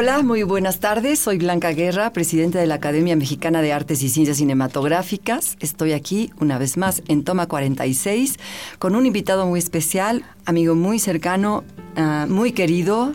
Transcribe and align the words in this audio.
Hola, 0.00 0.22
muy 0.22 0.44
buenas 0.44 0.78
tardes. 0.78 1.18
Soy 1.18 1.38
Blanca 1.38 1.72
Guerra, 1.72 2.12
presidenta 2.12 2.60
de 2.60 2.68
la 2.68 2.76
Academia 2.76 3.16
Mexicana 3.16 3.62
de 3.62 3.72
Artes 3.72 4.00
y 4.04 4.08
Ciencias 4.08 4.36
Cinematográficas. 4.36 5.56
Estoy 5.58 5.90
aquí 5.90 6.30
una 6.38 6.56
vez 6.56 6.76
más 6.76 7.02
en 7.08 7.24
Toma 7.24 7.48
46 7.48 8.36
con 8.78 8.94
un 8.94 9.06
invitado 9.06 9.44
muy 9.44 9.58
especial, 9.58 10.24
amigo 10.44 10.76
muy 10.76 11.00
cercano, 11.00 11.64
uh, 11.96 12.30
muy 12.32 12.52
querido 12.52 13.12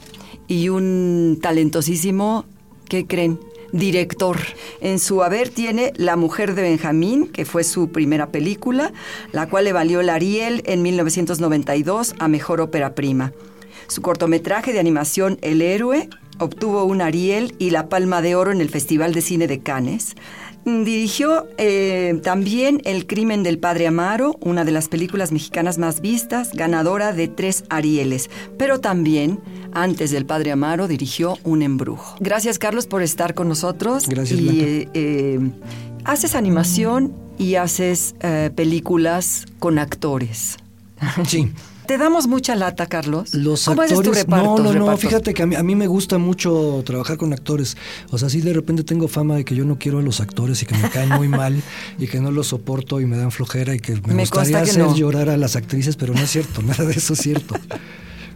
y 0.50 0.68
un 0.68 1.40
talentosísimo, 1.42 2.44
¿qué 2.90 3.08
creen? 3.08 3.40
Director. 3.72 4.38
En 4.82 5.00
su 5.00 5.24
haber 5.24 5.48
tiene 5.48 5.94
La 5.96 6.18
Mujer 6.18 6.54
de 6.54 6.64
Benjamín, 6.64 7.30
que 7.30 7.46
fue 7.46 7.64
su 7.64 7.94
primera 7.94 8.28
película, 8.28 8.92
la 9.32 9.48
cual 9.48 9.64
le 9.64 9.72
valió 9.72 10.02
el 10.02 10.10
Ariel 10.10 10.62
en 10.66 10.82
1992 10.82 12.16
a 12.20 12.28
Mejor 12.28 12.60
Ópera 12.60 12.94
Prima. 12.94 13.32
Su 13.88 14.02
cortometraje 14.02 14.74
de 14.74 14.82
animación 14.82 15.38
El 15.42 15.62
Héroe 15.62 16.10
obtuvo 16.44 16.84
un 16.86 17.02
Ariel 17.02 17.56
y 17.60 17.70
la 17.70 17.90
Palma 17.90 18.22
de 18.22 18.36
Oro 18.36 18.52
en 18.52 18.62
el 18.62 18.70
Festival 18.70 19.14
de 19.14 19.22
Cine 19.22 19.48
de 19.48 19.60
Cannes. 19.60 20.16
Dirigió 20.66 21.48
eh, 21.58 22.22
también 22.24 22.82
El 22.86 23.06
crimen 23.06 23.44
del 23.44 23.60
padre 23.60 23.88
Amaro, 23.88 24.38
una 24.40 24.64
de 24.64 24.72
las 24.72 24.88
películas 24.88 25.34
mexicanas 25.34 25.78
más 25.78 26.00
vistas, 26.00 26.52
ganadora 26.54 27.12
de 27.12 27.28
tres 27.28 27.66
Arieles. 27.70 28.30
Pero 28.58 28.80
también, 28.80 29.42
antes 29.74 30.12
del 30.12 30.26
padre 30.26 30.54
Amaro, 30.54 30.88
dirigió 30.88 31.38
Un 31.44 31.64
embrujo. 31.64 32.16
Gracias, 32.22 32.60
Carlos, 32.60 32.88
por 32.88 33.02
estar 33.02 33.34
con 33.34 33.50
nosotros. 33.50 34.08
Gracias, 34.08 34.40
y, 34.40 34.62
eh, 34.62 34.90
eh, 34.94 35.40
haces 36.06 36.34
animación 36.34 37.14
y 37.38 37.56
haces 37.56 38.16
eh, 38.22 38.50
películas 38.56 39.46
con 39.60 39.80
actores. 39.80 40.58
Sí. 41.28 41.52
¿Te 41.88 41.98
damos 41.98 42.28
mucha 42.28 42.56
lata, 42.56 42.88
Carlos? 42.88 43.34
Los 43.34 43.66
¿Cómo 43.66 43.82
actores, 43.82 44.00
es 44.00 44.06
tu 44.06 44.14
reparto? 44.14 44.46
no, 44.46 44.58
no, 44.58 44.64
no, 44.64 44.72
reparto? 44.74 44.98
fíjate 44.98 45.34
que 45.34 45.44
a 45.44 45.46
mí, 45.46 45.56
a 45.56 45.64
mí 45.64 45.76
me 45.76 45.88
gusta 45.88 46.18
mucho 46.18 46.82
trabajar 46.86 47.18
con 47.18 47.34
actores. 47.34 47.76
O 48.10 48.18
sea, 48.18 48.30
sí 48.30 48.42
de 48.42 48.54
repente 48.54 48.84
tengo 48.84 49.08
fama 49.08 49.36
de 49.36 49.46
que 49.46 49.56
yo 49.56 49.66
no 49.66 49.78
quiero 49.78 50.00
a 50.00 50.02
los 50.02 50.22
actores 50.22 50.62
y 50.62 50.66
que 50.66 50.76
me 50.78 50.90
caen 50.90 51.10
muy 51.10 51.28
mal 51.28 51.62
y 52.00 52.08
que 52.08 52.20
no 52.22 52.32
los 52.32 52.48
soporto 52.48 53.02
y 53.02 53.06
me 53.06 53.18
dan 53.18 53.32
flojera 53.32 53.76
y 53.76 53.80
que 53.80 53.96
me, 53.96 54.14
Me 54.14 54.24
gustaría 54.24 54.64
que 54.64 54.70
hacer 54.72 54.84
no. 54.84 54.96
llorar 54.96 55.30
a 55.30 55.38
las 55.38 55.56
actrices, 55.56 55.96
pero 55.96 56.14
no 56.14 56.22
es 56.22 56.30
cierto, 56.32 56.62
nada 56.66 56.86
de 56.86 56.94
eso 56.94 57.14
es 57.14 57.20
cierto. 57.20 57.56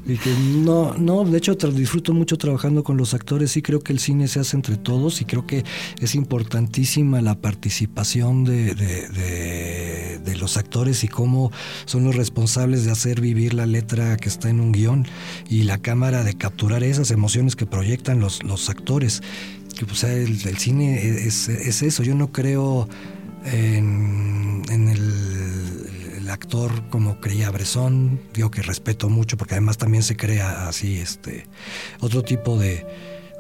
Y 0.08 0.17
que 0.17 0.30
no, 0.63 0.94
no, 0.94 1.25
de 1.25 1.38
hecho 1.38 1.53
disfruto 1.55 2.13
mucho 2.13 2.38
trabajando 2.38 2.81
con 2.83 2.95
los 2.95 3.13
actores, 3.13 3.52
sí 3.52 3.61
creo 3.61 3.82
que 3.82 3.92
el 3.92 3.99
cine 3.99 4.30
se 4.30 4.39
hace 4.39 4.55
entre 4.55 4.77
todos 4.77 5.20
y 5.21 5.26
creo 5.26 5.45
que 5.45 5.65
es 5.99 6.15
importantísima 6.15 7.21
la 7.21 7.36
participación 7.36 8.45
de, 8.45 8.73
de- 8.73 9.09
de- 9.09 10.20
de 10.23 10.36
los 10.37 10.55
actores 10.58 11.04
y 11.04 11.08
cómo 11.09 11.52
son 11.86 12.05
los 12.05 12.15
responsables 12.15 12.86
de 12.86 12.92
hacer 12.92 13.20
vivir 13.21 13.54
la 13.54 13.65
letra 13.65 14.15
que 14.17 14.30
está 14.30 14.49
en 14.49 14.59
un 14.61 14.71
guion 14.71 15.05
y 15.49 15.64
la 15.64 15.77
cámara 15.77 16.23
de 16.23 16.33
capturar 16.36 16.83
esas 16.83 17.11
emociones 17.11 17.55
que 17.58 17.65
proyectan 17.65 18.20
los, 18.20 18.43
los 18.43 18.70
actores. 18.70 19.21
Que, 19.77 19.86
sea, 19.95 20.11
el, 20.14 20.39
el 20.48 20.58
cine 20.58 21.02
es, 21.27 21.49
es 21.49 21.82
eso, 21.82 22.02
yo 22.03 22.15
no 22.15 22.32
creo 22.32 22.87
en, 23.45 24.64
en 24.70 24.87
el, 24.89 25.57
el 26.27 26.32
actor 26.32 26.89
como 26.89 27.21
creía 27.21 27.49
Bresson, 27.52 28.20
digo 28.33 28.52
que 28.52 28.61
respeto 28.61 29.08
mucho 29.08 29.38
porque 29.38 29.54
además 29.54 29.77
también 29.77 30.04
se 30.04 30.17
crea 30.17 30.67
así 30.67 30.99
este 30.99 31.48
otro 32.02 32.21
tipo 32.21 32.60
de, 32.60 32.86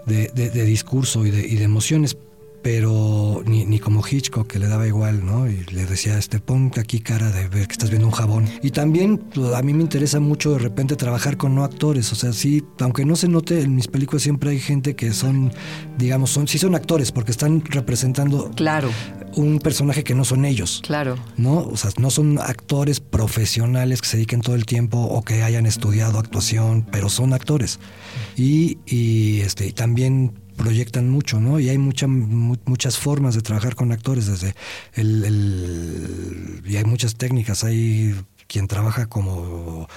de, 0.05 0.63
discurso 0.63 1.25
y 1.25 1.31
de, 1.31 1.45
y 1.45 1.57
de 1.57 1.65
emociones, 1.65 2.15
pero 2.61 3.43
ni, 3.45 3.65
ni 3.65 3.79
como 3.79 4.01
Hitchcock 4.05 4.47
que 4.47 4.59
le 4.59 4.67
daba 4.67 4.87
igual, 4.87 5.25
¿no? 5.25 5.49
Y 5.49 5.65
le 5.71 5.85
decía, 5.85 6.17
este, 6.17 6.39
pon 6.39 6.71
aquí 6.77 7.01
cara 7.01 7.29
de 7.31 7.49
ver 7.49 7.67
que 7.67 7.73
estás 7.73 7.89
viendo 7.89 8.07
un 8.07 8.13
jabón. 8.13 8.45
Y 8.61 8.71
también 8.71 9.21
a 9.53 9.61
mí 9.61 9.73
me 9.73 9.83
interesa 9.83 10.19
mucho 10.19 10.53
de 10.53 10.59
repente 10.59 10.95
trabajar 10.95 11.37
con 11.37 11.55
no 11.55 11.63
actores, 11.63 12.11
o 12.11 12.15
sea, 12.15 12.33
sí, 12.33 12.63
aunque 12.79 13.05
no 13.05 13.15
se 13.15 13.27
note, 13.27 13.61
en 13.61 13.75
mis 13.75 13.87
películas 13.87 14.23
siempre 14.23 14.51
hay 14.51 14.59
gente 14.59 14.95
que 14.95 15.13
son, 15.13 15.51
digamos, 15.97 16.31
son, 16.31 16.47
sí 16.47 16.57
son 16.57 16.73
actores 16.73 17.11
porque 17.11 17.31
están 17.31 17.63
representando 17.65 18.49
Claro, 18.55 18.89
un 19.35 19.59
personaje 19.59 20.03
que 20.03 20.15
no 20.15 20.25
son 20.25 20.45
ellos. 20.45 20.81
claro. 20.85 21.15
¿no? 21.37 21.59
O 21.59 21.77
sea, 21.77 21.91
no 21.99 22.09
son 22.09 22.39
actores 22.39 22.99
profesionales 22.99 24.01
que 24.01 24.07
se 24.07 24.17
dediquen 24.17 24.41
todo 24.41 24.55
el 24.55 24.65
tiempo 24.65 24.97
o 24.99 25.21
que 25.23 25.43
hayan 25.43 25.65
estudiado 25.65 26.17
actuación, 26.19 26.85
pero 26.91 27.09
son 27.09 27.33
actores. 27.33 27.79
Y, 28.35 28.77
y, 28.85 29.41
este, 29.41 29.67
y 29.67 29.71
también 29.73 30.33
proyectan 30.55 31.07
mucho, 31.09 31.39
¿no? 31.39 31.59
Y 31.59 31.69
hay 31.69 31.77
mucha, 31.77 32.07
mu- 32.07 32.55
muchas 32.65 32.97
formas 32.97 33.35
de 33.35 33.41
trabajar 33.41 33.75
con 33.75 33.91
actores, 33.91 34.25
desde 34.25 34.55
el, 34.95 35.23
el- 35.23 36.63
y 36.65 36.77
hay 36.77 36.83
muchas 36.83 37.15
técnicas, 37.15 37.63
hay 37.63 38.15
quien 38.47 38.67
trabaja 38.67 39.07
como 39.07 39.87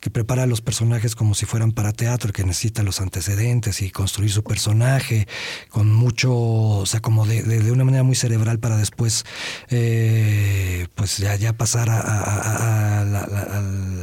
que 0.00 0.10
prepara 0.10 0.44
a 0.44 0.46
los 0.46 0.60
personajes 0.60 1.14
como 1.14 1.34
si 1.34 1.44
fueran 1.46 1.72
para 1.72 1.92
teatro, 1.92 2.32
que 2.32 2.44
necesita 2.44 2.82
los 2.82 3.00
antecedentes 3.00 3.82
y 3.82 3.90
construir 3.90 4.30
su 4.30 4.42
personaje 4.44 5.26
con 5.68 5.92
mucho, 5.92 6.32
o 6.34 6.86
sea, 6.86 7.00
como 7.00 7.26
de, 7.26 7.42
de- 7.42 7.72
una 7.72 7.84
manera 7.84 8.02
muy 8.04 8.14
cerebral 8.16 8.58
para 8.58 8.76
después, 8.76 9.24
eh, 9.70 10.86
pues 10.94 11.18
ya, 11.18 11.36
ya 11.36 11.52
pasar 11.52 11.90
a, 11.90 12.00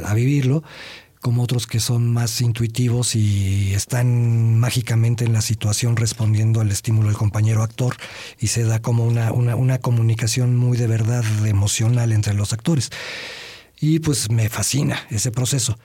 a- 0.04 0.14
vivirlo 0.14 0.62
como 1.20 1.42
otros 1.42 1.66
que 1.66 1.80
son 1.80 2.12
más 2.12 2.40
intuitivos 2.40 3.16
y 3.16 3.74
están 3.74 4.58
mágicamente 4.60 5.24
en 5.24 5.32
la 5.32 5.40
situación 5.40 5.96
respondiendo 5.96 6.60
al 6.60 6.70
estímulo 6.70 7.08
del 7.08 7.16
compañero 7.16 7.62
actor 7.64 7.96
y 8.38 8.46
se 8.46 8.62
da 8.62 8.80
como 8.80 9.04
una, 9.04 9.32
una 9.32 9.78
comunicación 9.78 10.56
muy 10.56 10.76
de 10.78 10.86
verdad 10.86 11.24
emocional 11.46 12.12
entre 12.12 12.34
los 12.34 12.52
actores. 12.52 12.90
Y 13.80 14.00
pues 14.00 14.30
me 14.30 14.48
fascina 14.48 14.98
ese 15.10 15.30
proceso. 15.30 15.76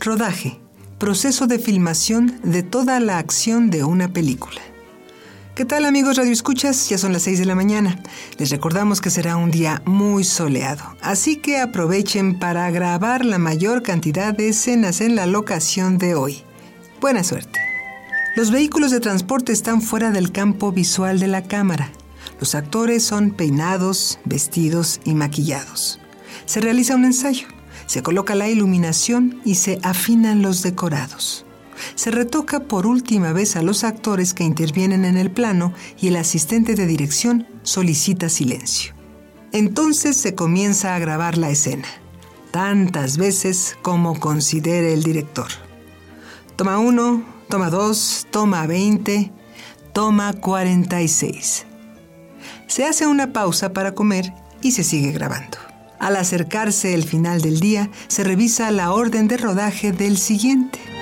Rodaje. 0.00 0.60
Proceso 0.98 1.46
de 1.46 1.58
filmación 1.58 2.40
de 2.42 2.62
toda 2.62 3.00
la 3.00 3.18
acción 3.18 3.70
de 3.70 3.84
una 3.84 4.12
película. 4.12 4.60
¿Qué 5.54 5.64
tal 5.64 5.84
amigos 5.84 6.16
Radio 6.16 6.32
Escuchas? 6.32 6.88
Ya 6.88 6.98
son 6.98 7.12
las 7.12 7.22
6 7.22 7.38
de 7.38 7.44
la 7.44 7.54
mañana. 7.54 8.02
Les 8.38 8.50
recordamos 8.50 9.00
que 9.00 9.10
será 9.10 9.36
un 9.36 9.50
día 9.50 9.82
muy 9.84 10.24
soleado, 10.24 10.84
así 11.00 11.36
que 11.36 11.58
aprovechen 11.58 12.38
para 12.38 12.70
grabar 12.70 13.24
la 13.24 13.38
mayor 13.38 13.82
cantidad 13.82 14.34
de 14.34 14.50
escenas 14.50 15.00
en 15.00 15.16
la 15.16 15.26
locación 15.26 15.98
de 15.98 16.14
hoy. 16.14 16.42
Buena 17.00 17.24
suerte. 17.24 17.58
Los 18.36 18.50
vehículos 18.50 18.90
de 18.90 19.00
transporte 19.00 19.52
están 19.52 19.80
fuera 19.80 20.10
del 20.10 20.30
campo 20.30 20.72
visual 20.72 21.20
de 21.20 21.28
la 21.28 21.42
cámara. 21.42 21.90
Los 22.40 22.54
actores 22.54 23.02
son 23.02 23.30
peinados, 23.30 24.18
vestidos 24.24 25.00
y 25.04 25.14
maquillados. 25.14 26.00
Se 26.44 26.60
realiza 26.60 26.94
un 26.94 27.04
ensayo, 27.04 27.48
se 27.86 28.02
coloca 28.02 28.34
la 28.34 28.48
iluminación 28.48 29.40
y 29.44 29.56
se 29.56 29.78
afinan 29.82 30.42
los 30.42 30.62
decorados. 30.62 31.44
Se 31.94 32.10
retoca 32.10 32.60
por 32.60 32.86
última 32.86 33.32
vez 33.32 33.56
a 33.56 33.62
los 33.62 33.84
actores 33.84 34.34
que 34.34 34.44
intervienen 34.44 35.04
en 35.04 35.16
el 35.16 35.30
plano 35.30 35.72
y 36.00 36.08
el 36.08 36.16
asistente 36.16 36.74
de 36.74 36.86
dirección 36.86 37.46
solicita 37.62 38.28
silencio. 38.28 38.94
Entonces 39.52 40.16
se 40.16 40.34
comienza 40.34 40.94
a 40.94 40.98
grabar 40.98 41.38
la 41.38 41.50
escena, 41.50 41.88
tantas 42.50 43.16
veces 43.16 43.76
como 43.82 44.18
considere 44.18 44.92
el 44.92 45.02
director. 45.02 45.48
Toma 46.56 46.78
1, 46.78 47.24
toma 47.48 47.70
2, 47.70 48.26
toma 48.30 48.66
20, 48.66 49.32
toma 49.92 50.32
46. 50.32 51.66
Se 52.66 52.84
hace 52.84 53.06
una 53.06 53.32
pausa 53.32 53.72
para 53.72 53.94
comer 53.94 54.32
y 54.62 54.72
se 54.72 54.84
sigue 54.84 55.12
grabando. 55.12 55.58
Al 55.98 56.16
acercarse 56.16 56.94
el 56.94 57.04
final 57.04 57.40
del 57.40 57.60
día, 57.60 57.90
se 58.08 58.24
revisa 58.24 58.70
la 58.70 58.92
orden 58.92 59.28
de 59.28 59.36
rodaje 59.36 59.92
del 59.92 60.18
siguiente. 60.18 60.95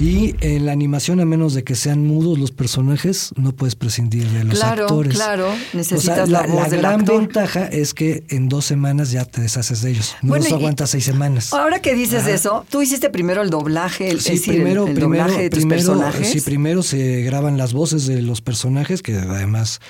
Y 0.00 0.34
en 0.40 0.64
la 0.64 0.72
animación, 0.72 1.20
a 1.20 1.26
menos 1.26 1.52
de 1.52 1.62
que 1.62 1.74
sean 1.74 2.06
mudos 2.06 2.38
los 2.38 2.52
personajes, 2.52 3.32
no 3.36 3.52
puedes 3.52 3.74
prescindir 3.74 4.26
de 4.30 4.44
los 4.44 4.58
Claro, 4.58 4.84
actores. 4.84 5.14
claro, 5.14 5.48
O 5.50 5.54
sea, 5.54 5.68
necesitas 5.74 6.30
la, 6.30 6.40
la 6.40 6.46
voz 6.46 6.62
la 6.62 6.68
del 6.70 6.80
gran 6.80 7.00
actor. 7.00 7.18
ventaja 7.20 7.66
es 7.66 7.92
que 7.92 8.24
en 8.30 8.48
dos 8.48 8.64
semanas 8.64 9.10
ya 9.10 9.26
te 9.26 9.42
deshaces 9.42 9.82
de 9.82 9.90
ellos. 9.90 10.16
No 10.22 10.30
Bueno, 10.30 10.44
los 10.44 10.52
aguantas 10.54 10.88
seis 10.88 11.04
semanas. 11.04 11.52
Ahora 11.52 11.82
que 11.82 11.94
dices 11.94 12.22
Ajá. 12.22 12.30
eso, 12.30 12.66
tú 12.70 12.80
hiciste 12.80 13.10
primero 13.10 13.42
el 13.42 13.50
doblaje, 13.50 14.08
el, 14.08 14.22
Sí, 14.22 14.32
el- 14.32 14.40
primero, 14.42 14.86
el, 14.86 14.94
primero, 14.94 15.22
doblaje 15.24 15.42
de 15.42 15.50
tus 15.50 15.58
primero, 15.58 15.80
personajes. 15.82 16.30
sí, 16.32 16.40
primero 16.40 16.82
se 16.82 17.20
graban 17.20 17.58
las 17.58 17.74
voces 17.74 18.06
de 18.06 18.22
los 18.22 18.40
personajes, 18.40 19.02
que 19.02 19.16
además, 19.16 19.80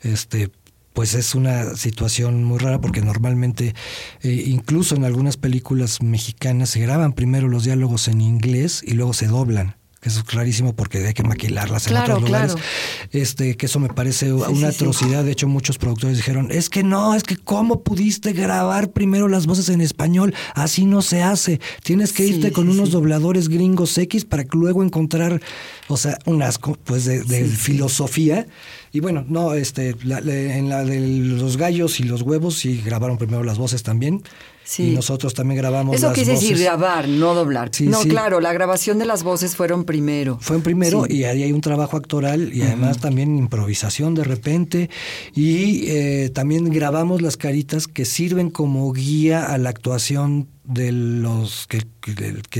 este, 0.00 0.50
pues 0.98 1.14
es 1.14 1.36
una 1.36 1.76
situación 1.76 2.42
muy 2.42 2.58
rara 2.58 2.80
porque 2.80 3.02
normalmente, 3.02 3.72
eh, 4.20 4.42
incluso 4.48 4.96
en 4.96 5.04
algunas 5.04 5.36
películas 5.36 6.02
mexicanas, 6.02 6.70
se 6.70 6.80
graban 6.80 7.12
primero 7.12 7.46
los 7.46 7.62
diálogos 7.62 8.08
en 8.08 8.20
inglés 8.20 8.82
y 8.84 8.94
luego 8.94 9.12
se 9.12 9.28
doblan. 9.28 9.77
Eso 10.08 10.18
es 10.20 10.24
clarísimo 10.24 10.74
porque 10.74 11.06
hay 11.06 11.14
que 11.14 11.22
maquilarlas 11.22 11.86
en 11.86 11.92
Claro, 11.92 12.14
otros 12.14 12.28
lugares. 12.28 12.52
claro. 12.54 12.68
Este, 13.12 13.56
que 13.56 13.66
eso 13.66 13.78
me 13.78 13.88
parece 13.88 14.32
una 14.32 14.48
sí, 14.48 14.56
sí. 14.56 14.64
atrocidad. 14.64 15.24
De 15.24 15.30
hecho, 15.32 15.46
muchos 15.48 15.78
productores 15.78 16.16
dijeron, 16.16 16.48
es 16.50 16.68
que 16.68 16.82
no, 16.82 17.14
es 17.14 17.22
que 17.22 17.36
cómo 17.36 17.82
pudiste 17.82 18.32
grabar 18.32 18.90
primero 18.90 19.28
las 19.28 19.46
voces 19.46 19.68
en 19.68 19.80
español, 19.80 20.34
así 20.54 20.84
no 20.86 21.02
se 21.02 21.22
hace. 21.22 21.60
Tienes 21.84 22.12
que 22.12 22.26
irte 22.26 22.50
con 22.52 22.68
unos 22.68 22.90
dobladores 22.90 23.48
gringos 23.48 23.96
X 23.98 24.24
para 24.24 24.44
luego 24.52 24.82
encontrar, 24.82 25.40
o 25.88 25.96
sea, 25.96 26.18
un 26.26 26.42
asco, 26.42 26.76
pues, 26.84 27.04
de, 27.04 27.22
de 27.22 27.44
filosofía. 27.44 28.46
Y 28.92 29.00
bueno, 29.00 29.24
no, 29.28 29.52
este, 29.54 29.94
la- 30.04 30.20
la- 30.20 30.34
en 30.34 30.68
la 30.68 30.84
de 30.84 31.00
los 31.00 31.56
gallos 31.58 32.00
y 32.00 32.04
los 32.04 32.22
huevos 32.22 32.56
sí 32.56 32.80
grabaron 32.84 33.18
primero 33.18 33.44
las 33.44 33.58
voces 33.58 33.82
también. 33.82 34.22
Sí. 34.68 34.90
Y 34.90 34.94
nosotros 34.94 35.32
también 35.32 35.56
grabamos 35.56 35.96
Eso 35.96 36.08
las 36.08 36.14
quise 36.14 36.32
decir 36.32 36.58
grabar, 36.58 37.08
no 37.08 37.32
doblar. 37.32 37.70
Sí, 37.72 37.86
no, 37.86 38.02
sí. 38.02 38.10
claro, 38.10 38.38
la 38.38 38.52
grabación 38.52 38.98
de 38.98 39.06
las 39.06 39.22
voces 39.22 39.56
fueron 39.56 39.84
primero. 39.84 40.36
Fue 40.42 40.56
en 40.56 40.62
primero 40.62 41.06
y 41.08 41.24
ahí 41.24 41.42
hay 41.42 41.52
un 41.52 41.62
trabajo 41.62 41.96
actoral 41.96 42.52
y 42.52 42.60
además 42.60 42.98
también 42.98 43.38
improvisación 43.38 44.14
de 44.14 44.24
repente 44.24 44.90
y 45.34 45.88
eh, 45.88 46.30
también 46.34 46.68
grabamos 46.68 47.22
las 47.22 47.38
caritas 47.38 47.86
que 47.86 48.04
sirven 48.04 48.50
como 48.50 48.92
guía 48.92 49.46
a 49.46 49.56
la 49.56 49.70
actuación 49.70 50.48
de 50.64 50.92
los 50.92 51.66
que, 51.66 51.86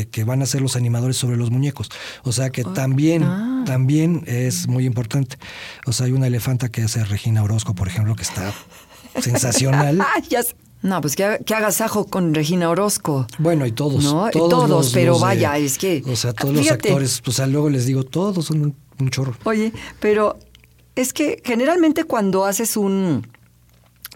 que- 0.07 0.25
van 0.25 0.41
a 0.41 0.47
ser 0.47 0.63
los 0.63 0.77
animadores 0.77 1.19
sobre 1.19 1.37
los 1.37 1.51
muñecos. 1.51 1.91
O 2.23 2.33
sea 2.33 2.49
que 2.49 2.65
también, 2.65 3.23
ah. 3.25 3.65
también 3.67 4.25
es 4.27 4.67
muy 4.67 4.87
importante. 4.87 5.37
O 5.85 5.93
sea, 5.93 6.07
hay 6.07 6.13
una 6.13 6.29
elefanta 6.29 6.71
que 6.71 6.81
hace 6.81 7.05
Regina 7.05 7.43
Orozco, 7.43 7.75
por 7.75 7.87
ejemplo, 7.87 8.17
que 8.17 8.23
está 8.23 8.55
sensacional. 9.21 10.01
Ah, 10.01 10.23
ya 10.27 10.43
sé. 10.43 10.55
No, 10.81 11.01
pues 11.01 11.17
que, 11.17 11.25
haga- 11.25 11.39
que 11.39 11.55
agasajo 11.55 12.05
con 12.07 12.35
Regina 12.35 12.71
Orozco. 12.71 13.27
Bueno, 13.39 13.67
y 13.67 13.73
todos. 13.73 14.05
No, 14.05 14.29
y 14.29 14.31
todos, 14.31 14.49
todos, 14.51 14.71
los- 14.71 14.93
pero 14.93 15.13
los 15.13 15.21
de- 15.21 15.27
vaya, 15.27 15.59
es 15.59 15.77
que- 15.77 16.03
O 16.07 16.15
sea, 16.15 16.33
todos 16.33 16.55
los 16.55 16.71
actores, 16.71 17.21
o 17.27 17.33
sea, 17.33 17.47
luego 17.49 17.69
les 17.69 17.85
digo, 17.87 18.05
todos 18.05 18.45
son 18.47 18.63
un, 18.63 18.77
un 19.01 19.11
chorro. 19.11 19.35
Oye, 19.45 19.73
pero 19.99 20.39
es 20.95 21.13
que 21.13 21.43
generalmente 21.45 22.05
cuando 22.05 22.45
haces 22.45 22.77
un. 22.77 23.27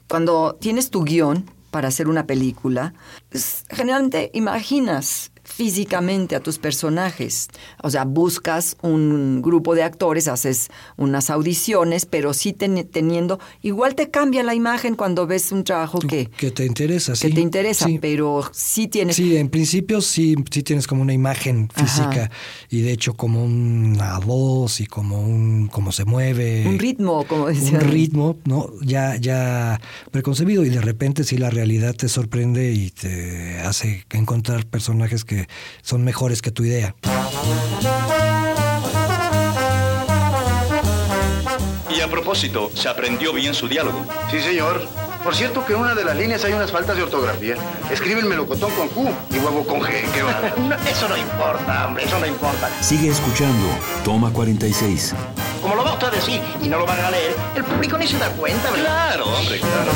Cuando 0.08 0.56
tienes 0.60 0.90
tu 0.90 1.02
guion 1.04 1.50
para 1.72 1.88
hacer 1.88 2.06
una 2.06 2.26
película, 2.26 2.92
pues, 3.30 3.64
generalmente 3.70 4.30
imaginas 4.34 5.31
físicamente 5.44 6.36
a 6.36 6.40
tus 6.40 6.58
personajes. 6.58 7.48
O 7.82 7.90
sea, 7.90 8.04
buscas 8.04 8.76
un 8.82 9.42
grupo 9.42 9.74
de 9.74 9.82
actores, 9.82 10.28
haces 10.28 10.68
unas 10.96 11.30
audiciones, 11.30 12.06
pero 12.06 12.32
sí 12.34 12.52
ten- 12.52 12.88
teniendo. 12.90 13.38
Igual 13.62 13.94
te 13.94 14.10
cambia 14.10 14.42
la 14.42 14.54
imagen 14.54 14.94
cuando 14.94 15.26
ves 15.26 15.52
un 15.52 15.64
trabajo 15.64 15.98
que, 15.98 16.26
Que 16.36 16.50
te 16.50 16.64
interesa, 16.64 17.14
sí. 17.16 17.28
que 17.28 17.34
te 17.34 17.40
interesa, 17.40 17.86
Sí. 17.86 17.98
pero 18.00 18.42
sí 18.52 18.88
tienes. 18.88 19.16
Sí, 19.16 19.36
en 19.36 19.48
principio 19.48 20.00
sí, 20.00 20.34
sí 20.50 20.62
tienes 20.62 20.86
como 20.86 21.02
una 21.02 21.12
imagen 21.12 21.68
física 21.74 22.08
Ajá. 22.24 22.30
y 22.70 22.80
de 22.82 22.92
hecho 22.92 23.14
como 23.14 23.44
una 23.44 24.18
voz 24.18 24.80
y 24.80 24.86
como 24.86 25.20
un 25.22 25.68
cómo 25.68 25.92
se 25.92 26.04
mueve. 26.04 26.64
Un 26.66 26.78
ritmo, 26.78 27.24
como 27.26 27.46
decía. 27.48 27.78
Un 27.78 27.84
ritmo, 27.90 28.36
¿no? 28.44 28.70
Ya, 28.82 29.16
ya 29.16 29.80
preconcebido 30.10 30.64
y 30.64 30.70
de 30.70 30.80
repente 30.80 31.24
sí 31.24 31.36
la 31.36 31.50
realidad 31.50 31.94
te 31.94 32.08
sorprende 32.08 32.72
y 32.72 32.90
te 32.90 33.58
hace 33.60 34.04
encontrar 34.10 34.66
personajes 34.66 35.24
que 35.32 35.48
son 35.82 36.04
mejores 36.04 36.42
que 36.42 36.50
tu 36.50 36.64
idea. 36.64 36.94
Y 41.94 42.00
a 42.00 42.08
propósito, 42.08 42.70
¿se 42.74 42.88
aprendió 42.88 43.32
bien 43.32 43.54
su 43.54 43.68
diálogo? 43.68 44.04
Sí, 44.30 44.40
señor. 44.40 44.86
Por 45.24 45.36
cierto 45.36 45.64
que 45.64 45.74
en 45.74 45.80
una 45.80 45.94
de 45.94 46.04
las 46.04 46.16
líneas 46.16 46.44
hay 46.44 46.52
unas 46.52 46.72
faltas 46.72 46.96
de 46.96 47.04
ortografía. 47.04 47.54
Escriben 47.90 48.28
melocotón 48.28 48.72
con 48.72 48.88
Q 48.88 49.08
y 49.30 49.38
huevo 49.38 49.64
con 49.64 49.80
G. 49.80 50.02
¿Qué 50.12 50.22
va? 50.22 50.40
eso 50.90 51.08
no 51.08 51.16
importa, 51.16 51.86
hombre, 51.86 52.04
eso 52.04 52.18
no 52.18 52.26
importa. 52.26 52.68
Sigue 52.82 53.08
escuchando. 53.08 53.68
Toma 54.04 54.32
46. 54.32 55.14
Como 55.60 55.76
lo 55.76 55.84
va 55.84 55.92
usted 55.92 56.08
a 56.08 56.10
decir 56.10 56.40
y 56.60 56.68
no 56.68 56.78
lo 56.78 56.86
van 56.86 56.98
a 57.00 57.10
leer, 57.10 57.36
el 57.54 57.62
público 57.62 57.96
ni 57.98 58.08
se 58.08 58.18
da 58.18 58.30
cuenta, 58.30 58.70
¿verdad? 58.72 59.14
Claro, 59.14 59.26
hombre, 59.26 59.60
claro. 59.60 59.92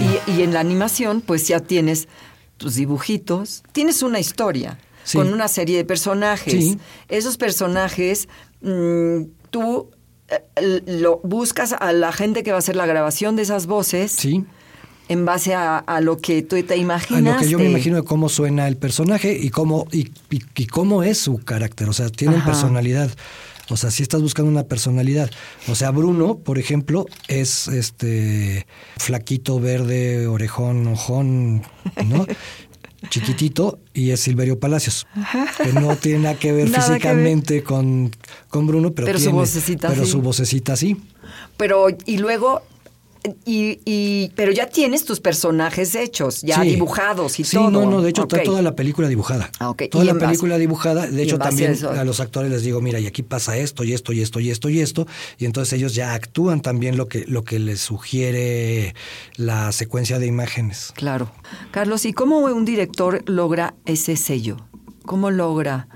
Y, 0.00 0.30
y 0.32 0.42
en 0.42 0.52
la 0.52 0.60
animación, 0.60 1.20
pues 1.20 1.46
ya 1.48 1.60
tienes 1.60 2.08
tus 2.56 2.74
dibujitos, 2.76 3.62
tienes 3.72 4.02
una 4.02 4.20
historia 4.20 4.78
Sí. 5.04 5.18
con 5.18 5.32
una 5.32 5.48
serie 5.48 5.76
de 5.76 5.84
personajes. 5.84 6.52
Sí. 6.54 6.78
Esos 7.08 7.36
personajes, 7.36 8.26
mm, 8.62 9.22
tú 9.50 9.90
eh, 10.28 10.80
lo 10.86 11.20
buscas 11.22 11.74
a 11.78 11.92
la 11.92 12.10
gente 12.12 12.42
que 12.42 12.50
va 12.52 12.56
a 12.56 12.58
hacer 12.60 12.76
la 12.76 12.86
grabación 12.86 13.36
de 13.36 13.42
esas 13.42 13.66
voces 13.66 14.12
Sí. 14.12 14.44
en 15.08 15.26
base 15.26 15.54
a, 15.54 15.76
a 15.78 16.00
lo 16.00 16.16
que 16.16 16.40
tú 16.42 16.62
te 16.62 16.72
A 16.74 16.76
imaginas. 16.78 17.34
lo 17.34 17.40
que 17.40 17.48
yo 17.50 17.58
me 17.58 17.66
imagino 17.68 17.96
de 17.96 18.04
cómo 18.04 18.30
suena 18.30 18.66
el 18.66 18.78
personaje 18.78 19.36
y 19.38 19.50
cómo, 19.50 19.86
y, 19.92 20.08
y- 20.30 20.42
y 20.56 20.66
cómo 20.66 21.02
es 21.02 21.18
su 21.18 21.36
carácter. 21.38 21.90
O 21.90 21.92
sea, 21.92 22.08
tienen 22.08 22.38
Ajá. 22.38 22.46
personalidad. 22.52 23.10
O 23.70 23.76
sea, 23.76 23.90
si 23.90 24.02
estás 24.02 24.20
buscando 24.22 24.50
una 24.50 24.64
personalidad. 24.64 25.30
O 25.68 25.74
sea, 25.74 25.90
Bruno, 25.90 26.38
por 26.38 26.58
ejemplo, 26.58 27.06
es 27.28 27.66
este 27.68 28.66
flaquito, 28.98 29.58
verde, 29.60 30.26
orejón, 30.26 30.86
ojón, 30.86 31.62
¿no? 32.06 32.26
Chiquitito 33.10 33.78
y 33.92 34.10
es 34.10 34.20
Silverio 34.20 34.58
Palacios, 34.58 35.06
que 35.62 35.72
no 35.74 35.94
tiene 35.96 36.20
nada 36.20 36.34
que 36.36 36.52
ver 36.52 36.70
Nada 36.70 36.84
que 36.86 36.90
ver. 36.92 36.98
físicamente 37.00 37.62
Con, 37.62 38.10
con 38.48 38.66
Bruno, 38.66 38.92
pero, 38.92 39.06
Pero 39.06 39.18
su 39.18 39.24
tiene- 39.26 39.38
vocecita 39.38 39.88
pero 39.90 40.04
sí. 40.06 40.10
su 40.10 40.22
vocecita 40.22 40.76
sí. 40.76 40.96
Pero, 41.56 41.86
y 42.06 42.18
luego. 42.18 42.62
Y, 43.46 43.80
y- 43.86 44.30
pero 44.36 44.52
ya 44.52 44.68
tienes 44.68 45.06
tus 45.06 45.18
personajes 45.18 45.94
hechos, 45.94 46.42
ya 46.42 46.60
Sí. 46.60 46.68
dibujados 46.68 47.40
y 47.40 47.44
sí, 47.44 47.56
todo. 47.56 47.70
no, 47.70 47.86
no, 47.90 48.02
de 48.02 48.10
hecho 48.10 48.22
está 48.24 48.42
toda 48.42 48.60
la 48.60 48.76
película 48.76 49.08
dibujada. 49.08 49.50
Ah, 49.60 49.70
ok. 49.70 49.84
Toda 49.90 50.04
la 50.04 50.14
película 50.14 50.58
dibujada, 50.58 51.06
de 51.06 51.22
hecho 51.22 51.36
a 51.36 51.38
también 51.38 51.72
eso- 51.72 51.88
a, 51.90 52.04
los 52.04 52.20
actores 52.20 52.50
les 52.50 52.62
digo, 52.64 52.82
mira, 52.82 53.00
y 53.00 53.06
aquí 53.06 53.22
pasa 53.22 53.56
esto 53.56 53.82
y 53.82 53.94
esto 53.94 54.12
y 54.12 54.20
esto 54.20 54.40
y 54.40 54.50
esto 54.50 54.68
y 54.68 54.80
esto, 54.80 55.06
y 55.38 55.46
entonces 55.46 55.72
ellos 55.72 55.94
ya 55.94 56.12
actúan 56.12 56.60
también 56.60 56.98
lo 56.98 57.08
que 57.08 57.24
lo 57.26 57.44
que 57.44 57.58
les 57.58 57.80
sugiere 57.80 58.94
la 59.36 59.72
secuencia 59.72 60.18
de 60.18 60.26
imágenes. 60.26 60.92
Claro. 60.94 61.30
Carlos, 61.70 62.04
¿y 62.04 62.12
cómo 62.12 62.40
un 62.40 62.64
director 62.66 63.22
logra 63.26 63.74
ese 63.86 64.16
sello? 64.16 64.58
¿Cómo 65.06 65.30
logra 65.30 65.88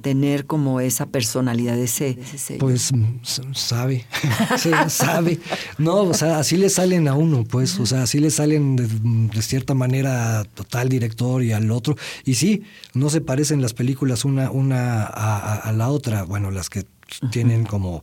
tener 0.00 0.46
como 0.46 0.80
esa 0.80 1.06
personalidad, 1.06 1.78
ese, 1.78 2.18
ese? 2.34 2.54
Pues 2.56 2.92
mm, 2.92 3.20
s- 3.22 3.42
sabe, 3.52 4.06
Sí, 4.58 4.70
sabe. 4.88 5.38
No, 5.78 5.96
o 6.02 6.14
sea, 6.14 6.38
así 6.38 6.56
le 6.56 6.70
salen 6.70 7.06
a 7.08 7.14
uno, 7.14 7.44
pues, 7.44 7.78
o 7.78 7.86
sea, 7.86 8.02
así 8.04 8.18
le 8.18 8.30
salen 8.30 8.76
de, 8.76 8.86
de 8.88 9.42
cierta 9.42 9.74
manera 9.74 10.40
a 10.40 10.44
tal 10.44 10.88
director 10.88 11.42
y 11.42 11.52
al 11.52 11.70
otro. 11.70 11.96
Y 12.24 12.34
sí, 12.34 12.62
no 12.94 13.10
se 13.10 13.20
parecen 13.20 13.60
las 13.60 13.74
películas 13.74 14.24
una, 14.24 14.50
una 14.50 15.02
a, 15.04 15.36
a- 15.36 15.56
a 15.56 15.72
la 15.72 15.88
otra. 15.88 16.22
Bueno, 16.24 16.50
las 16.50 16.70
que 16.70 16.84
tienen 17.30 17.64
como 17.64 18.02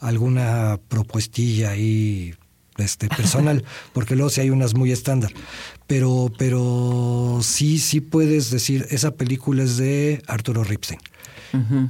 alguna 0.00 0.78
propuestilla 0.88 1.70
ahí 1.70 2.34
este 2.78 3.08
personal, 3.08 3.64
porque 3.92 4.14
luego 4.16 4.30
sí 4.30 4.40
hay 4.40 4.50
unas 4.50 4.74
muy 4.74 4.92
estándar. 4.92 5.32
Pero, 5.86 6.32
pero 6.38 7.40
sí, 7.42 7.78
sí 7.78 8.00
puedes 8.00 8.50
decir, 8.50 8.86
esa 8.90 9.12
película 9.12 9.62
es 9.62 9.76
de 9.76 10.22
Arturo 10.26 10.64
Ripstein. 10.64 11.00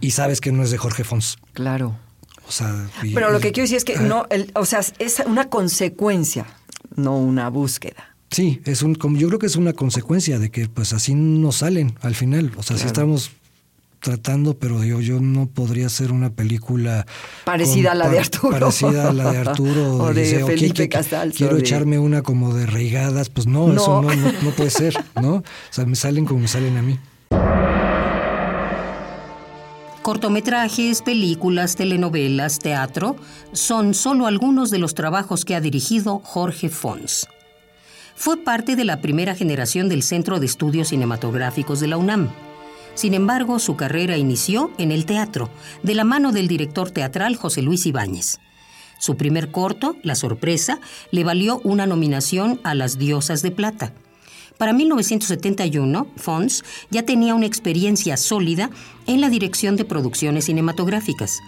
Y 0.00 0.12
sabes 0.12 0.40
que 0.40 0.52
no 0.52 0.62
es 0.62 0.70
de 0.70 0.78
Jorge 0.78 1.02
Fons. 1.02 1.38
Claro. 1.52 1.98
O 2.46 2.52
sea, 2.52 2.88
y- 3.02 3.14
Pero 3.14 3.30
lo 3.32 3.40
que 3.40 3.50
quiero 3.50 3.64
decir 3.64 3.78
es 3.78 3.84
que 3.84 3.96
no, 3.98 4.26
el- 4.30 4.52
o 4.54 4.64
sea, 4.64 4.80
es 5.00 5.20
una 5.26 5.48
consecuencia, 5.48 6.46
no 6.94 7.16
una 7.18 7.48
búsqueda. 7.50 8.14
Sí, 8.30 8.60
es 8.64 8.82
un, 8.82 8.94
como 8.94 9.16
yo 9.16 9.26
creo 9.28 9.38
que 9.40 9.46
es 9.46 9.56
una 9.56 9.72
consecuencia 9.72 10.38
de 10.38 10.50
que 10.50 10.68
pues 10.68 10.92
así 10.92 11.14
nos 11.16 11.56
salen 11.56 11.98
al 12.02 12.14
final. 12.14 12.52
O 12.56 12.62
sea, 12.62 12.76
sí 12.78 12.86
estamos 12.86 13.30
tratando, 14.06 14.54
pero 14.58 14.82
yo, 14.84 15.00
yo 15.00 15.20
no 15.20 15.46
podría 15.48 15.86
hacer 15.86 16.12
una 16.12 16.30
película 16.30 17.04
Parecida 17.44 17.90
con- 17.90 18.00
a 18.00 18.04
la 18.04 18.08
de 18.10 18.18
Arturo. 18.20 18.50
Parecida 18.58 19.08
a 19.08 19.12
la 19.12 19.32
de 19.32 19.38
Arturo. 19.38 19.96
O 19.98 20.14
de 20.14 20.22
dice, 20.22 20.42
"Ok, 20.44 20.48
Felipe 20.50 20.74
que- 20.74 20.88
Casals, 20.88 21.36
Quiero 21.36 21.54
de- 21.56 21.60
echarme 21.60 21.98
una 21.98 22.22
como 22.22 22.54
de 22.54 22.66
reigadas. 22.66 23.28
Pues 23.30 23.46
no, 23.46 23.66
No. 23.68 23.74
eso 23.82 24.02
no, 24.02 24.14
no, 24.14 24.32
no 24.42 24.50
puede 24.52 24.70
ser, 24.70 24.94
¿no? 25.20 25.34
O 25.36 25.42
sea, 25.70 25.84
me 25.86 25.96
salen 25.96 26.24
como 26.24 26.40
me 26.40 26.48
salen 26.48 26.76
a 26.76 26.82
mí. 26.82 26.98
Cortometrajes, 30.02 31.02
películas, 31.02 31.74
telenovelas, 31.74 32.60
teatro 32.60 33.16
son 33.52 33.92
solo 33.92 34.26
algunos 34.26 34.70
de 34.70 34.78
los 34.78 34.94
trabajos 34.94 35.44
que 35.44 35.56
ha 35.56 35.60
dirigido 35.60 36.20
Jorge 36.22 36.68
Fons. 36.68 37.26
Fue 38.14 38.36
parte 38.36 38.76
de 38.76 38.84
la 38.84 39.00
primera 39.02 39.34
generación 39.34 39.88
del 39.88 40.02
Centro 40.04 40.38
de 40.38 40.46
Estudios 40.46 40.88
Cinematográficos 40.88 41.80
de 41.80 41.88
la 41.88 41.96
UNAM. 41.96 42.30
Sin 42.96 43.12
embargo, 43.12 43.58
su 43.58 43.76
carrera 43.76 44.16
inició 44.16 44.70
en 44.78 44.90
el 44.90 45.04
teatro, 45.04 45.50
de 45.82 45.94
la 45.94 46.04
mano 46.04 46.32
del 46.32 46.48
director 46.48 46.90
teatral 46.90 47.36
José 47.36 47.60
Luis 47.60 47.84
Ibáñez. 47.84 48.40
Su 48.98 49.18
primer 49.18 49.50
corto, 49.50 49.96
La 50.02 50.14
Sorpresa, 50.14 50.80
le 51.10 51.22
valió 51.22 51.60
una 51.62 51.86
nominación 51.86 52.58
a 52.64 52.74
las 52.74 52.96
Diosas 52.96 53.42
de 53.42 53.50
Plata. 53.50 53.92
Para 54.56 54.72
1971, 54.72 56.06
Fons 56.16 56.64
ya 56.90 57.02
tenía 57.02 57.34
una 57.34 57.44
experiencia 57.44 58.16
sólida 58.16 58.70
en 59.06 59.20
la 59.20 59.28
dirección 59.28 59.76
de 59.76 59.84
producciones 59.84 60.46
cinematográficas. 60.46 61.40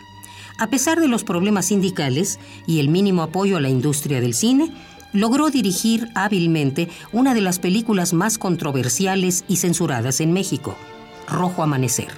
A 0.58 0.66
pesar 0.66 1.00
de 1.00 1.08
los 1.08 1.24
problemas 1.24 1.66
sindicales 1.66 2.38
y 2.66 2.78
el 2.78 2.90
mínimo 2.90 3.22
apoyo 3.22 3.56
a 3.56 3.62
la 3.62 3.70
industria 3.70 4.20
del 4.20 4.34
cine, 4.34 4.70
logró 5.14 5.48
dirigir 5.48 6.08
hábilmente 6.14 6.90
una 7.10 7.32
de 7.32 7.40
las 7.40 7.58
películas 7.58 8.12
más 8.12 8.36
controversiales 8.36 9.46
y 9.48 9.56
censuradas 9.56 10.20
en 10.20 10.34
México, 10.34 10.76
Rojo 11.28 11.62
Amanecer. 11.62 12.08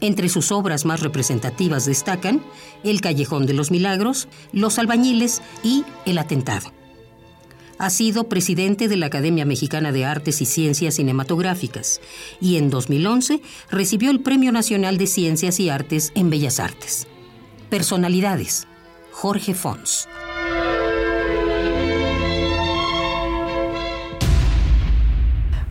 Entre 0.00 0.28
sus 0.28 0.52
obras 0.52 0.84
más 0.84 1.00
representativas 1.00 1.86
destacan 1.86 2.42
El 2.82 3.00
Callejón 3.00 3.46
de 3.46 3.54
los 3.54 3.70
Milagros, 3.70 4.28
Los 4.52 4.78
Albañiles 4.78 5.40
y 5.62 5.84
El 6.04 6.18
Atentado. 6.18 6.72
Ha 7.78 7.90
sido 7.90 8.28
presidente 8.28 8.86
de 8.86 8.96
la 8.96 9.06
Academia 9.06 9.44
Mexicana 9.44 9.92
de 9.92 10.04
Artes 10.04 10.40
y 10.40 10.46
Ciencias 10.46 10.94
Cinematográficas 10.94 12.00
y 12.40 12.56
en 12.56 12.70
2011 12.70 13.40
recibió 13.70 14.10
el 14.10 14.20
Premio 14.20 14.52
Nacional 14.52 14.96
de 14.98 15.06
Ciencias 15.06 15.58
y 15.58 15.70
Artes 15.70 16.12
en 16.14 16.30
Bellas 16.30 16.60
Artes. 16.60 17.06
Personalidades. 17.70 18.68
Jorge 19.10 19.54
Fons. 19.54 20.08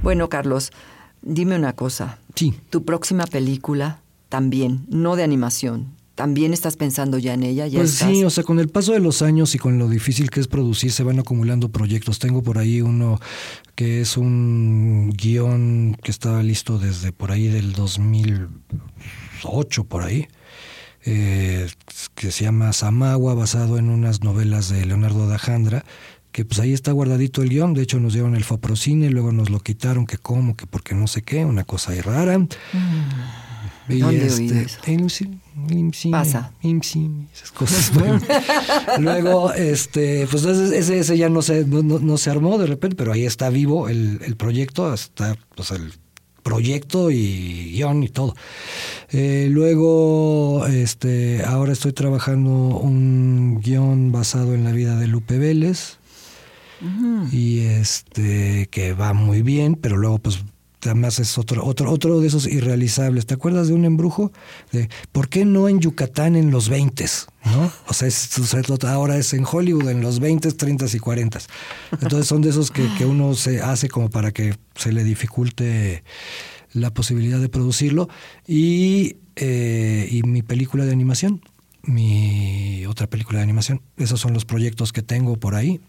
Bueno, 0.02 0.28
Carlos, 0.28 0.72
dime 1.24 1.56
una 1.56 1.74
cosa. 1.74 2.20
Sí. 2.36 2.54
Tu 2.70 2.84
próxima 2.84 3.26
película 3.26 4.02
también, 4.30 4.86
no 4.90 5.16
de 5.16 5.24
animación. 5.24 5.96
¿También 6.16 6.54
estás 6.54 6.78
pensando 6.78 7.18
ya 7.18 7.34
en 7.34 7.42
ella? 7.42 7.66
¿Ya 7.66 7.80
pues 7.80 7.94
estás? 7.94 8.10
sí, 8.10 8.24
o 8.24 8.30
sea, 8.30 8.44
con 8.44 8.60
el 8.60 8.70
paso 8.70 8.94
de 8.94 9.00
los 9.00 9.24
años 9.24 9.56
y 9.56 9.58
con 9.58 9.80
lo 9.80 9.90
difícil 9.90 10.30
que 10.30 10.40
es 10.40 10.48
producir, 10.48 10.92
se 10.92 11.04
van 11.04 11.18
acumulando 11.18 11.70
proyectos. 11.70 12.20
Tengo 12.20 12.44
por 12.44 12.60
ahí 12.60 12.82
uno 12.82 13.20
que 13.74 14.02
es 14.02 14.16
un 14.16 15.12
guion 15.18 15.98
que 16.04 16.12
estaba 16.12 16.44
listo 16.44 16.78
desde 16.78 17.12
por 17.12 17.32
ahí 17.32 17.48
del 17.48 17.74
2008, 17.74 19.86
por 19.86 20.04
ahí, 20.04 20.28
eh, 21.04 21.68
que 22.14 22.30
se 22.30 22.44
llama 22.44 22.74
Samagua, 22.74 23.34
basado 23.34 23.80
en 23.80 23.90
unas 23.90 24.22
novelas 24.22 24.70
de 24.70 24.86
Leonardo 24.86 25.28
da 25.28 25.40
Jandra 25.40 25.84
que 26.34 26.44
pues 26.44 26.60
ahí 26.60 26.74
está 26.74 26.92
guardadito 26.92 27.44
el 27.44 27.50
guion, 27.50 27.76
de 27.76 27.84
hecho 27.84 28.00
nos 28.00 28.14
dieron 28.14 28.36
el 28.36 28.44
Faprocine, 28.44 29.10
luego 29.12 29.32
nos 29.32 29.52
lo 29.52 29.60
quitaron, 29.60 30.08
que 30.08 30.18
cómo, 30.18 30.58
que 30.58 30.66
porque 30.66 30.96
no 30.96 31.06
sé 31.08 31.22
qué, 31.22 31.46
una 31.46 31.64
cosa 31.64 31.92
ahí 31.94 32.02
rara. 32.02 32.40
Mm. 32.40 32.50
Y 33.90 34.00
¿Dónde 34.00 34.26
este, 34.26 34.62
eso? 34.64 34.80
el 34.86 34.94
IMSI, 35.70 36.10
Pasa. 36.10 36.52
IMSI, 36.62 37.12
esas 37.34 37.52
cosas. 37.52 37.92
bueno. 38.00 38.20
Luego, 39.00 39.54
este, 39.54 40.26
pues 40.32 40.44
ese, 40.46 41.00
ese, 41.00 41.18
ya 41.18 41.30
no 41.30 41.42
se, 41.44 41.66
no 41.66 42.18
se 42.18 42.30
armó 42.32 42.58
de 42.58 42.66
repente, 42.66 42.96
pero 42.96 43.12
ahí 43.12 43.26
está 43.26 43.50
vivo 43.50 43.88
el, 43.88 44.20
el 44.26 44.36
proyecto, 44.36 44.92
está 44.92 45.38
pues, 45.56 45.70
el 45.72 45.94
proyecto 46.42 47.12
y 47.12 47.74
guion 47.74 48.04
y 48.04 48.10
todo. 48.10 48.36
Eh, 49.12 49.50
luego, 49.52 50.66
este, 50.66 51.44
ahora 51.46 51.74
estoy 51.74 51.94
trabajando 51.94 52.50
un 52.50 53.62
guion 53.62 54.12
basado 54.12 54.56
en 54.56 54.64
la 54.64 54.72
vida 54.72 54.98
de 54.98 55.06
Lupe 55.08 55.38
Vélez 55.38 56.00
y 57.32 57.60
este 57.62 58.68
que 58.72 58.94
va 58.94 59.14
muy 59.14 59.42
bien, 59.42 59.76
pero 59.76 59.98
luego 59.98 60.20
pues 60.20 60.40
además 60.86 61.18
es 61.20 61.38
otro 61.38 61.66
otro 61.66 61.90
otro 61.90 62.20
de 62.20 62.28
esos 62.28 62.46
irrealizables. 62.46 63.26
¿Te 63.26 63.36
acuerdas 63.36 63.70
de 63.70 63.74
un 63.74 63.86
embrujo 63.86 64.32
de 64.74 64.90
por 65.14 65.30
qué 65.30 65.46
no 65.46 65.70
en 65.70 65.80
Yucatán 65.80 66.36
en 66.36 66.52
los 66.52 66.68
20 66.68 67.06
¿no? 67.46 67.72
O 67.88 67.94
sea, 67.94 68.08
es- 68.10 68.38
ahora 68.88 69.18
es 69.18 69.34
en 69.34 69.46
Hollywood 69.50 69.88
en 69.90 70.02
los 70.02 70.20
20 70.20 70.52
30 70.52 70.86
y 70.94 71.00
40 71.00 71.40
Entonces 72.02 72.28
son 72.28 72.42
de 72.42 72.50
esos 72.50 72.70
que, 72.70 72.86
que 72.98 73.06
uno 73.06 73.34
se 73.34 73.62
hace 73.62 73.88
como 73.88 74.10
para 74.10 74.32
que 74.34 74.56
se 74.76 74.92
le 74.92 75.04
dificulte 75.06 76.04
la 76.74 76.92
posibilidad 76.94 77.40
de 77.40 77.50
producirlo. 77.50 78.10
Y, 78.48 79.18
eh, 79.36 80.08
y 80.12 80.24
mi 80.24 80.42
película 80.42 80.84
de 80.86 80.92
animación 80.92 81.42
mi 81.86 82.86
otra 82.86 83.08
película 83.08 83.40
de 83.40 83.44
animación. 83.44 83.82
Esos 83.98 84.20
son 84.22 84.34
los 84.34 84.46
proyectos 84.46 84.94
que 84.94 85.02
tengo 85.02 85.36
por 85.38 85.54
ahí 85.56 85.82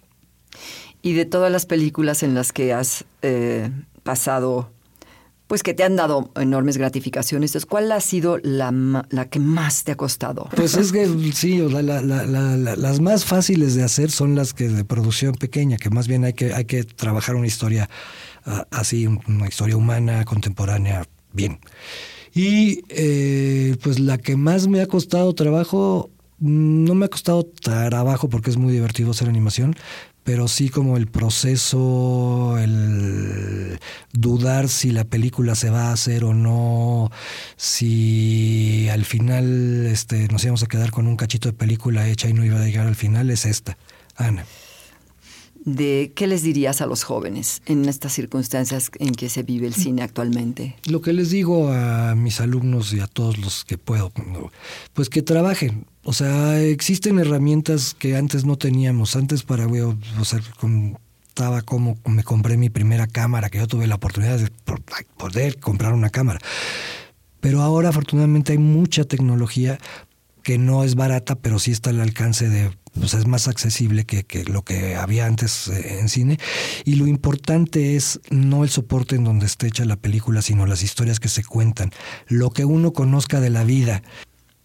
Y 1.02 1.12
de 1.12 1.26
todas 1.26 1.52
las 1.52 1.66
películas 1.66 2.22
en 2.22 2.34
las 2.34 2.52
que 2.52 2.72
has 2.72 3.04
eh, 3.22 3.70
pasado, 4.02 4.70
pues 5.46 5.62
que 5.62 5.74
te 5.74 5.84
han 5.84 5.96
dado 5.96 6.30
enormes 6.36 6.78
gratificaciones, 6.78 7.54
¿cuál 7.66 7.92
ha 7.92 8.00
sido 8.00 8.38
la, 8.42 8.72
que 9.30 9.38
más 9.38 9.84
te 9.84 9.92
ha 9.92 9.96
costado? 9.96 10.48
Pues 10.56 10.74
es 10.76 10.90
que 10.90 11.06
sí, 11.32 11.58
las 11.58 13.00
más 13.00 13.24
fáciles 13.24 13.74
de 13.74 13.84
hacer 13.84 14.10
son 14.10 14.34
las 14.34 14.54
que 14.54 14.68
de 14.68 14.84
producción 14.84 15.34
pequeña, 15.34 15.76
que 15.76 15.90
más 15.90 16.08
bien 16.08 16.24
hay 16.24 16.32
que, 16.32 16.54
hay 16.54 16.64
que 16.64 16.84
trabajar 16.84 17.36
una 17.36 17.46
historia 17.46 17.90
ah, 18.46 18.66
así, 18.70 19.06
una 19.06 19.46
historia 19.46 19.76
humana, 19.76 20.24
contemporánea, 20.24 21.04
bien. 21.32 21.60
Y 22.34 22.82
eh, 22.88 23.76
pues 23.82 24.00
la 24.00 24.18
que 24.18 24.36
más 24.36 24.66
me 24.66 24.80
ha 24.80 24.86
costado 24.86 25.34
trabajo, 25.34 26.10
mm, 26.38 26.84
no 26.84 26.94
me 26.94 27.04
ha 27.04 27.08
costado 27.08 27.44
trabajo 27.44 28.28
porque 28.28 28.50
es 28.50 28.56
muy 28.56 28.72
divertido 28.72 29.10
hacer 29.10 29.28
animación, 29.28 29.76
pero 30.24 30.48
sí 30.48 30.70
como 30.70 30.96
el 30.96 31.06
proceso, 31.06 32.58
el 32.58 33.78
dudar 34.12 34.68
si 34.68 34.90
la 34.90 35.04
película 35.04 35.54
se 35.54 35.70
va 35.70 35.90
a 35.90 35.92
hacer 35.92 36.24
o 36.24 36.32
no, 36.32 37.12
si 37.56 38.88
al 38.90 39.04
final 39.04 39.86
este, 39.86 40.26
nos 40.28 40.42
íbamos 40.42 40.62
a 40.62 40.66
quedar 40.66 40.90
con 40.90 41.06
un 41.06 41.16
cachito 41.16 41.48
de 41.48 41.52
película 41.52 42.08
hecha 42.08 42.28
y 42.28 42.32
no 42.32 42.44
iba 42.44 42.58
a 42.58 42.64
llegar 42.64 42.86
al 42.86 42.96
final, 42.96 43.30
es 43.30 43.44
esta. 43.44 43.76
Ana. 44.16 44.44
¿De 45.64 46.12
qué 46.14 46.26
les 46.26 46.42
dirías 46.42 46.82
a 46.82 46.86
los 46.86 47.04
jóvenes 47.04 47.62
en 47.64 47.88
estas 47.88 48.12
circunstancias 48.12 48.90
en 48.98 49.14
que 49.14 49.30
se 49.30 49.42
vive 49.42 49.66
el 49.66 49.74
cine 49.74 50.02
actualmente? 50.02 50.76
Lo 50.86 51.00
que 51.00 51.14
les 51.14 51.30
digo 51.30 51.72
a 51.72 52.14
mis 52.14 52.40
alumnos 52.40 52.92
y 52.92 53.00
a 53.00 53.06
todos 53.06 53.38
los 53.38 53.64
que 53.64 53.78
puedo, 53.78 54.12
pues 54.92 55.08
que 55.08 55.22
trabajen. 55.22 55.86
O 56.02 56.12
sea, 56.12 56.60
existen 56.60 57.18
herramientas 57.18 57.94
que 57.98 58.14
antes 58.14 58.44
no 58.44 58.56
teníamos. 58.56 59.16
Antes 59.16 59.42
para, 59.42 59.66
o 59.66 60.24
sea, 60.24 60.40
contaba 60.60 61.62
cómo 61.62 61.96
me 62.04 62.24
compré 62.24 62.58
mi 62.58 62.68
primera 62.68 63.06
cámara, 63.06 63.48
que 63.48 63.56
yo 63.56 63.66
tuve 63.66 63.86
la 63.86 63.94
oportunidad 63.94 64.38
de 64.38 64.50
poder 65.16 65.58
comprar 65.60 65.94
una 65.94 66.10
cámara. 66.10 66.40
Pero 67.40 67.62
ahora 67.62 67.88
afortunadamente 67.88 68.52
hay 68.52 68.58
mucha 68.58 69.04
tecnología 69.04 69.78
que 70.42 70.58
no 70.58 70.84
es 70.84 70.94
barata, 70.94 71.36
pero 71.36 71.58
sí 71.58 71.72
está 71.72 71.88
al 71.88 72.02
alcance 72.02 72.50
de, 72.50 72.70
pues 72.98 73.14
es 73.14 73.26
más 73.26 73.48
accesible 73.48 74.04
que, 74.04 74.24
que 74.24 74.44
lo 74.44 74.62
que 74.62 74.94
había 74.96 75.26
antes 75.26 75.68
eh, 75.68 75.98
en 76.00 76.08
cine. 76.08 76.38
Y 76.84 76.94
lo 76.94 77.06
importante 77.06 77.96
es 77.96 78.20
no 78.30 78.62
el 78.64 78.70
soporte 78.70 79.16
en 79.16 79.24
donde 79.24 79.46
esté 79.46 79.66
hecha 79.66 79.84
la 79.84 79.96
película, 79.96 80.42
sino 80.42 80.66
las 80.66 80.82
historias 80.82 81.20
que 81.20 81.28
se 81.28 81.42
cuentan, 81.44 81.90
lo 82.28 82.50
que 82.50 82.64
uno 82.64 82.92
conozca 82.92 83.40
de 83.40 83.50
la 83.50 83.64
vida. 83.64 84.02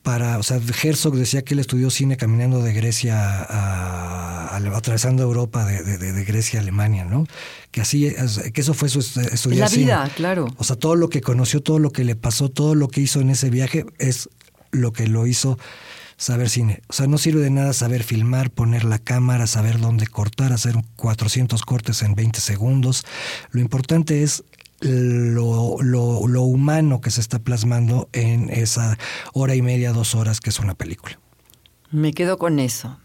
Para, 0.02 0.38
o 0.38 0.44
sea, 0.44 0.62
Herzog 0.82 1.16
decía 1.18 1.42
que 1.42 1.54
él 1.54 1.60
estudió 1.60 1.90
cine 1.90 2.16
caminando 2.16 2.64
de 2.64 2.72
Grecia 2.74 3.20
a, 3.42 4.56
a- 4.56 4.78
atravesando 4.78 5.24
Europa, 5.24 5.66
de, 5.66 5.84
de- 5.98 6.24
Grecia 6.24 6.60
a 6.60 6.62
Alemania, 6.64 7.04
¿no? 7.04 7.26
Que 7.72 7.82
así, 7.82 8.10
que 8.54 8.62
eso 8.62 8.74
fue 8.74 8.88
su 8.88 9.00
est- 9.00 9.18
estudiar 9.18 9.60
La 9.62 9.68
cine. 9.68 9.84
vida, 9.86 10.10
claro. 10.16 10.48
O 10.58 10.64
sea, 10.64 10.78
todo 10.78 10.96
lo 10.96 11.10
que 11.10 11.20
conoció, 11.22 11.62
todo 11.62 11.80
lo 11.80 11.92
que 11.92 12.06
le 12.06 12.16
pasó, 12.16 12.48
todo 12.50 12.76
lo 12.76 12.88
que 12.88 13.02
hizo 13.02 13.20
en 13.20 13.30
ese 13.30 13.50
viaje 13.50 13.86
es 13.98 14.30
lo 14.72 14.94
que 14.94 15.06
lo 15.08 15.28
hizo 15.28 15.60
saber 16.20 16.50
cine. 16.50 16.82
O 16.90 16.94
sea, 16.94 17.08
no 17.08 17.18
sirve 17.18 17.42
de 17.42 17.50
nada 17.50 17.74
saber 17.74 18.04
filmar, 18.04 18.52
poner 18.52 18.84
la 18.84 19.00
cámara, 19.00 19.48
saber 19.48 19.80
dónde 19.80 20.06
cortar, 20.06 20.54
hacer 20.54 20.76
400 20.98 21.62
cortes 21.64 22.04
en 22.04 22.14
20 22.14 22.40
segundos. 22.42 23.06
Lo 23.52 23.62
importante 23.62 24.22
es 24.22 24.44
lo, 24.82 25.78
lo- 25.82 26.28
lo 26.28 26.42
humano 26.44 27.02
que 27.02 27.10
se 27.12 27.22
está 27.22 27.40
plasmando 27.40 28.08
en 28.14 28.50
esa 28.50 28.98
hora 29.34 29.56
y 29.56 29.62
media, 29.62 29.92
dos 29.94 30.14
horas 30.16 30.40
que 30.40 30.50
es 30.52 30.60
una 30.60 30.74
película. 30.76 31.20
Me 31.92 32.14
quedo 32.14 32.38
con 32.38 32.60
eso. 32.60 32.98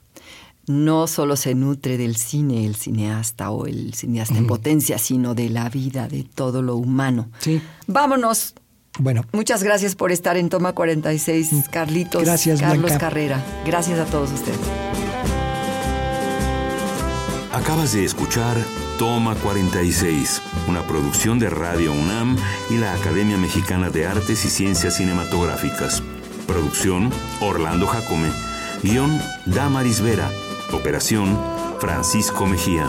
No 0.66 1.06
solo 1.06 1.36
se 1.36 1.54
nutre 1.54 1.98
del 1.98 2.16
cine 2.16 2.64
el 2.64 2.74
cineasta 2.74 3.50
o 3.50 3.66
el 3.66 3.92
cineasta 3.94 4.38
en 4.38 4.46
potencia, 4.46 4.98
sino 4.98 5.34
de 5.34 5.50
la 5.50 5.68
vida, 5.68 6.08
de 6.08 6.24
todo 6.24 6.62
lo 6.62 6.76
humano. 6.76 7.28
Sí. 7.38 7.60
Vámonos. 7.86 8.54
Bueno, 8.98 9.24
Muchas 9.32 9.62
gracias 9.62 9.96
por 9.96 10.12
estar 10.12 10.36
en 10.36 10.48
Toma 10.48 10.72
46, 10.72 11.68
Carlitos. 11.70 12.22
Gracias, 12.22 12.60
Carlos 12.60 12.82
Blanca. 12.82 12.98
Carrera. 12.98 13.42
Gracias 13.66 13.98
a 13.98 14.04
todos 14.04 14.30
ustedes. 14.32 14.58
Acabas 17.52 17.92
de 17.92 18.04
escuchar 18.04 18.56
Toma 18.98 19.34
46, 19.36 20.42
una 20.68 20.82
producción 20.86 21.38
de 21.38 21.50
Radio 21.50 21.92
UNAM 21.92 22.36
y 22.70 22.76
la 22.78 22.94
Academia 22.94 23.36
Mexicana 23.36 23.90
de 23.90 24.06
Artes 24.06 24.44
y 24.44 24.50
Ciencias 24.50 24.96
Cinematográficas. 24.96 26.02
Producción 26.46 27.10
Orlando 27.40 27.86
Jacome. 27.86 28.30
Guión 28.82 29.20
Damaris 29.46 30.00
Vera. 30.00 30.30
Operación 30.72 31.38
Francisco 31.80 32.46
Mejía. 32.46 32.88